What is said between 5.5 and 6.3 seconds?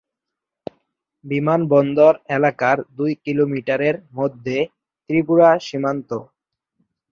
সীমান্ত।